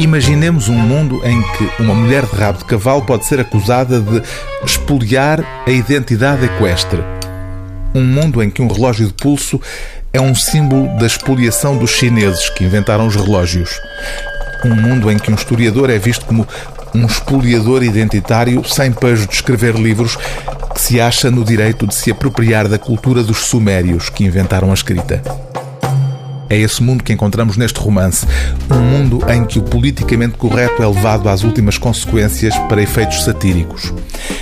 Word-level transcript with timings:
Imaginemos 0.00 0.70
um 0.70 0.76
mundo 0.76 1.20
em 1.26 1.42
que 1.42 1.82
uma 1.82 1.94
mulher 1.94 2.24
de 2.24 2.34
rabo 2.34 2.56
de 2.56 2.64
cavalo 2.64 3.02
pode 3.02 3.26
ser 3.26 3.38
acusada 3.38 4.00
de 4.00 4.22
espoliar 4.64 5.44
a 5.66 5.70
identidade 5.70 6.46
equestre. 6.46 7.04
Um 7.94 8.02
mundo 8.02 8.42
em 8.42 8.48
que 8.48 8.62
um 8.62 8.66
relógio 8.66 9.08
de 9.08 9.12
pulso 9.12 9.60
é 10.10 10.18
um 10.18 10.34
símbolo 10.34 10.88
da 10.98 11.06
expoliação 11.06 11.76
dos 11.76 11.90
chineses 11.90 12.48
que 12.48 12.64
inventaram 12.64 13.06
os 13.06 13.14
relógios. 13.14 13.78
Um 14.64 14.74
mundo 14.74 15.12
em 15.12 15.18
que 15.18 15.30
um 15.30 15.34
historiador 15.34 15.90
é 15.90 15.98
visto 15.98 16.24
como 16.24 16.48
um 16.94 17.04
espoliador 17.04 17.82
identitário 17.82 18.64
sem 18.64 18.90
pejo 18.92 19.26
de 19.26 19.34
escrever 19.34 19.74
livros 19.74 20.16
que 20.72 20.80
se 20.80 20.98
acha 20.98 21.30
no 21.30 21.44
direito 21.44 21.86
de 21.86 21.94
se 21.94 22.10
apropriar 22.10 22.68
da 22.68 22.78
cultura 22.78 23.22
dos 23.22 23.40
sumérios 23.40 24.08
que 24.08 24.24
inventaram 24.24 24.70
a 24.70 24.74
escrita. 24.74 25.49
É 26.50 26.56
esse 26.58 26.82
mundo 26.82 27.04
que 27.04 27.12
encontramos 27.12 27.56
neste 27.56 27.78
romance. 27.78 28.26
Um 28.68 28.80
mundo 28.80 29.20
em 29.30 29.44
que 29.44 29.60
o 29.60 29.62
politicamente 29.62 30.36
correto 30.36 30.82
é 30.82 30.86
levado 30.86 31.28
às 31.28 31.44
últimas 31.44 31.78
consequências 31.78 32.58
para 32.68 32.82
efeitos 32.82 33.22
satíricos. 33.22 33.94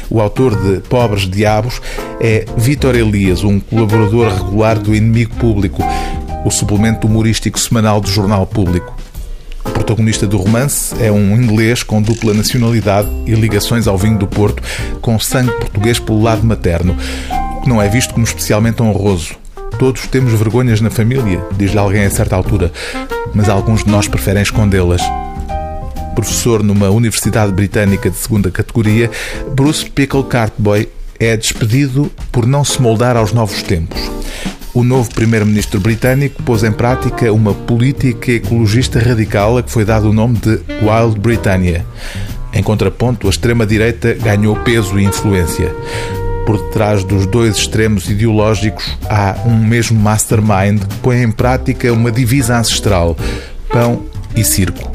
O 0.08 0.18
autor 0.18 0.56
de 0.56 0.80
Pobres 0.88 1.28
Diabos 1.28 1.82
é 2.18 2.46
Vítor 2.56 2.96
Elias, 2.96 3.44
um 3.44 3.60
colaborador 3.60 4.32
regular 4.34 4.78
do 4.78 4.94
Inimigo 4.94 5.34
Público, 5.34 5.84
o 6.46 6.50
suplemento 6.50 7.06
humorístico 7.06 7.60
semanal 7.60 8.00
do 8.00 8.08
Jornal 8.08 8.46
Público. 8.46 8.96
O 9.66 9.70
protagonista 9.70 10.26
do 10.26 10.38
romance 10.38 10.94
é 10.98 11.12
um 11.12 11.36
inglês 11.36 11.82
com 11.82 12.00
dupla 12.00 12.32
nacionalidade 12.32 13.08
e 13.26 13.32
ligações 13.32 13.86
ao 13.86 13.98
vinho 13.98 14.16
do 14.16 14.26
Porto, 14.26 14.62
com 15.02 15.20
sangue 15.20 15.52
português 15.52 15.98
pelo 15.98 16.22
lado 16.22 16.42
materno, 16.42 16.96
o 17.58 17.60
que 17.60 17.68
não 17.68 17.82
é 17.82 17.88
visto 17.88 18.14
como 18.14 18.24
especialmente 18.24 18.82
honroso. 18.82 19.36
Todos 19.78 20.06
temos 20.06 20.32
vergonhas 20.32 20.80
na 20.80 20.90
família, 20.90 21.44
diz-lhe 21.56 21.78
alguém 21.78 22.04
a 22.04 22.10
certa 22.10 22.34
altura, 22.36 22.72
mas 23.34 23.48
alguns 23.48 23.84
de 23.84 23.90
nós 23.90 24.08
preferem 24.08 24.42
escondê-las. 24.42 25.02
Professor 26.14 26.62
numa 26.62 26.90
universidade 26.90 27.52
britânica 27.52 28.10
de 28.10 28.16
segunda 28.16 28.50
categoria, 28.50 29.10
Bruce 29.54 29.88
Pickle 29.88 30.24
Cartboy 30.24 30.88
é 31.20 31.36
despedido 31.36 32.10
por 32.32 32.46
não 32.46 32.64
se 32.64 32.80
moldar 32.80 33.16
aos 33.16 33.32
novos 33.32 33.62
tempos. 33.62 34.00
O 34.74 34.82
novo 34.82 35.12
primeiro-ministro 35.14 35.80
britânico 35.80 36.42
pôs 36.42 36.62
em 36.62 36.72
prática 36.72 37.32
uma 37.32 37.54
política 37.54 38.32
ecologista 38.32 38.98
radical 38.98 39.58
a 39.58 39.62
que 39.62 39.70
foi 39.70 39.84
dado 39.84 40.10
o 40.10 40.12
nome 40.12 40.38
de 40.38 40.60
Wild 40.82 41.18
Britannia. 41.18 41.84
Em 42.52 42.62
contraponto, 42.62 43.26
a 43.26 43.30
extrema-direita 43.30 44.14
ganhou 44.14 44.56
peso 44.56 44.98
e 44.98 45.04
influência 45.04 45.74
por 46.48 46.56
detrás 46.56 47.04
dos 47.04 47.26
dois 47.26 47.58
extremos 47.58 48.08
ideológicos 48.08 48.96
há 49.06 49.36
um 49.44 49.54
mesmo 49.54 50.00
mastermind 50.00 50.80
que 50.80 50.96
põe 51.02 51.22
em 51.22 51.30
prática 51.30 51.92
uma 51.92 52.10
divisa 52.10 52.56
ancestral: 52.56 53.14
pão 53.68 54.06
e 54.34 54.42
circo. 54.42 54.90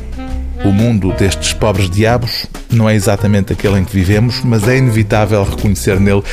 O 0.66 0.72
mundo 0.72 1.14
destes 1.14 1.54
pobres 1.54 1.92
diabos 1.92 2.48
não 2.72 2.90
é 2.90 2.95
exatamente 2.95 3.54
aquele 3.54 3.78
em 3.78 3.86
que 3.86 3.94
vivemos, 3.94 4.42
mas 4.44 4.68
é 4.68 4.78
inevitável 4.78 5.44
reconhecer 5.44 6.00
nele 6.00 6.23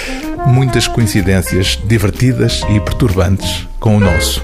muitas 0.46 0.88
coincidências 0.88 1.78
divertidas 1.84 2.62
e 2.74 2.80
perturbantes 2.80 3.68
com 3.78 3.98
o 3.98 4.00
nosso. 4.00 4.42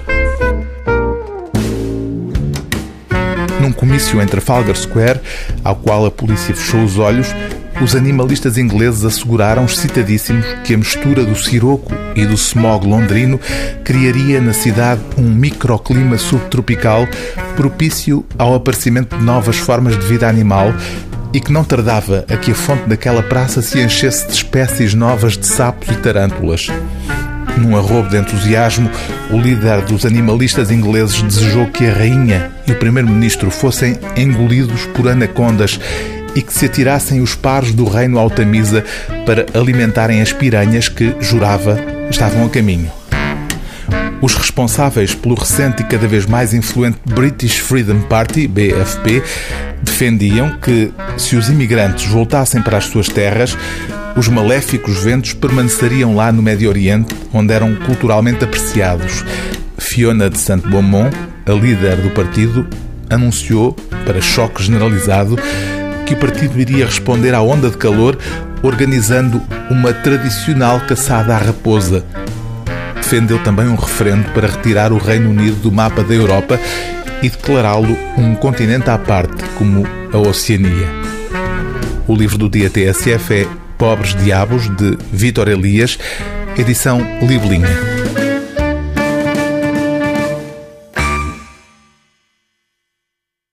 Num 3.59 3.71
comício 3.71 4.21
em 4.21 4.27
Trafalgar 4.27 4.75
Square, 4.75 5.21
ao 5.63 5.75
qual 5.75 6.05
a 6.05 6.11
polícia 6.11 6.53
fechou 6.53 6.83
os 6.83 6.99
olhos, 6.99 7.33
os 7.81 7.95
animalistas 7.95 8.57
ingleses 8.57 9.05
asseguraram 9.05 9.65
excitadíssimos 9.65 10.45
que 10.63 10.73
a 10.73 10.77
mistura 10.77 11.23
do 11.23 11.35
siroco 11.35 11.93
e 12.15 12.25
do 12.25 12.33
smog 12.33 12.87
londrino 12.87 13.39
criaria 13.83 14.41
na 14.41 14.53
cidade 14.53 15.01
um 15.17 15.29
microclima 15.29 16.17
subtropical 16.17 17.07
propício 17.55 18.25
ao 18.37 18.55
aparecimento 18.55 19.15
de 19.15 19.23
novas 19.23 19.57
formas 19.57 19.97
de 19.97 20.05
vida 20.07 20.27
animal 20.27 20.73
e 21.33 21.39
que 21.39 21.51
não 21.51 21.63
tardava 21.63 22.25
a 22.29 22.37
que 22.37 22.51
a 22.51 22.55
fonte 22.55 22.87
daquela 22.87 23.21
praça 23.21 23.61
se 23.61 23.79
enchesse 23.79 24.27
de 24.27 24.33
espécies 24.33 24.93
novas 24.93 25.37
de 25.37 25.45
sapos 25.45 25.87
e 25.89 25.95
tarântulas. 25.97 26.67
Num 27.57 27.75
arrobo 27.75 28.09
de 28.09 28.17
entusiasmo, 28.17 28.89
o 29.31 29.37
líder 29.37 29.81
dos 29.81 30.05
animalistas 30.05 30.71
ingleses 30.71 31.21
desejou 31.21 31.67
que 31.67 31.85
a 31.85 31.93
rainha 31.93 32.51
e 32.67 32.71
o 32.71 32.75
primeiro-ministro 32.75 33.49
fossem 33.49 33.97
engolidos 34.15 34.85
por 34.95 35.07
anacondas 35.07 35.79
e 36.37 36.41
que 36.43 36.53
se 36.53 36.67
atirassem 36.67 37.19
os 37.19 37.33
pares 37.33 37.73
do 37.73 37.83
reino 37.83 38.19
Altamisa 38.19 38.85
para 39.25 39.47
alimentarem 39.55 40.21
as 40.21 40.31
piranhas 40.31 40.87
que, 40.87 41.15
jurava, 41.19 41.79
estavam 42.11 42.45
a 42.45 42.49
caminho. 42.49 42.91
Os 44.21 44.35
responsáveis 44.35 45.15
pelo 45.15 45.33
recente 45.33 45.81
e 45.81 45.85
cada 45.85 46.07
vez 46.07 46.27
mais 46.27 46.53
influente 46.53 46.99
British 47.03 47.57
Freedom 47.57 48.01
Party, 48.01 48.47
BFP, 48.47 49.23
defendiam 49.81 50.59
que, 50.59 50.91
se 51.17 51.35
os 51.35 51.49
imigrantes 51.49 52.05
voltassem 52.05 52.61
para 52.61 52.77
as 52.77 52.85
suas 52.85 53.07
terras, 53.07 53.57
os 54.15 54.27
maléficos 54.27 55.03
ventos 55.03 55.33
permaneceriam 55.33 56.15
lá 56.15 56.31
no 56.31 56.43
Médio 56.43 56.69
Oriente, 56.69 57.15
onde 57.33 57.51
eram 57.51 57.75
culturalmente 57.77 58.43
apreciados. 58.43 59.25
Fiona 59.75 60.29
de 60.29 60.37
Saint-Beaumont, 60.37 61.15
a 61.47 61.51
líder 61.51 61.95
do 61.95 62.11
partido, 62.11 62.67
anunciou, 63.09 63.75
para 64.05 64.21
choque 64.21 64.61
generalizado, 64.61 65.35
que 66.07 66.13
o 66.13 66.17
partido 66.17 66.57
iria 66.57 66.85
responder 66.85 67.35
à 67.35 67.41
onda 67.41 67.69
de 67.69 67.75
calor 67.75 68.17
organizando 68.63 69.41
uma 69.69 69.91
tradicional 69.93 70.79
caçada 70.79 71.35
à 71.35 71.37
raposa. 71.37 72.05
Defendeu 72.95 73.37
também 73.43 73.67
um 73.67 73.75
referendo 73.75 74.29
para 74.31 74.47
retirar 74.47 74.93
o 74.93 74.97
Reino 74.97 75.29
Unido 75.29 75.57
do 75.57 75.71
mapa 75.71 76.03
da 76.03 76.13
Europa 76.13 76.57
e 77.21 77.29
declará-lo 77.29 77.97
um 78.17 78.33
continente 78.35 78.89
à 78.89 78.97
parte, 78.97 79.43
como 79.57 79.85
a 80.13 80.17
Oceania. 80.17 80.87
O 82.07 82.15
livro 82.15 82.37
do 82.37 82.49
dia 82.49 82.69
TSF 82.69 83.33
é 83.33 83.47
Pobres 83.77 84.15
Diabos, 84.15 84.69
de 84.77 84.97
Vítor 85.11 85.49
Elias, 85.49 85.99
edição 86.57 86.99
Libelinha. 87.21 87.96